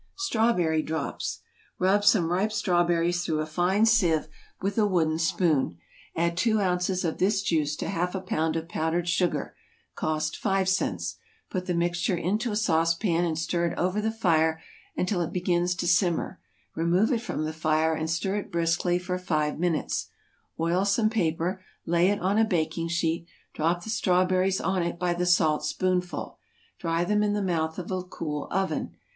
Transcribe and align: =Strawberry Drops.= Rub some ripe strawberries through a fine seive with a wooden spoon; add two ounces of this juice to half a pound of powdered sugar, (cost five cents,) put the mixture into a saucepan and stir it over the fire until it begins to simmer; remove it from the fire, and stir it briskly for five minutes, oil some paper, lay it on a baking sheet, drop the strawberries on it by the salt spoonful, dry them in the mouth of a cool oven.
=Strawberry 0.15 0.81
Drops.= 0.81 1.41
Rub 1.77 2.03
some 2.03 2.31
ripe 2.31 2.51
strawberries 2.51 3.23
through 3.23 3.39
a 3.39 3.45
fine 3.45 3.85
seive 3.85 4.27
with 4.59 4.79
a 4.79 4.87
wooden 4.87 5.19
spoon; 5.19 5.77
add 6.15 6.35
two 6.35 6.59
ounces 6.59 7.05
of 7.05 7.19
this 7.19 7.43
juice 7.43 7.75
to 7.75 7.87
half 7.87 8.15
a 8.15 8.19
pound 8.19 8.55
of 8.55 8.67
powdered 8.67 9.07
sugar, 9.07 9.55
(cost 9.93 10.35
five 10.35 10.67
cents,) 10.67 11.17
put 11.51 11.67
the 11.67 11.75
mixture 11.75 12.15
into 12.17 12.51
a 12.51 12.55
saucepan 12.55 13.23
and 13.23 13.37
stir 13.37 13.67
it 13.67 13.77
over 13.77 14.01
the 14.01 14.09
fire 14.09 14.59
until 14.97 15.21
it 15.21 15.31
begins 15.31 15.75
to 15.75 15.87
simmer; 15.87 16.39
remove 16.75 17.11
it 17.11 17.21
from 17.21 17.45
the 17.45 17.53
fire, 17.53 17.93
and 17.93 18.09
stir 18.09 18.37
it 18.37 18.51
briskly 18.51 18.97
for 18.97 19.19
five 19.19 19.59
minutes, 19.59 20.07
oil 20.59 20.83
some 20.83 21.11
paper, 21.11 21.63
lay 21.85 22.09
it 22.09 22.19
on 22.21 22.39
a 22.39 22.43
baking 22.43 22.87
sheet, 22.87 23.27
drop 23.53 23.83
the 23.83 23.89
strawberries 23.91 24.59
on 24.59 24.81
it 24.81 24.97
by 24.97 25.13
the 25.13 25.27
salt 25.27 25.63
spoonful, 25.63 26.39
dry 26.79 27.03
them 27.03 27.21
in 27.21 27.33
the 27.33 27.39
mouth 27.43 27.77
of 27.77 27.91
a 27.91 28.01
cool 28.01 28.47
oven. 28.49 28.95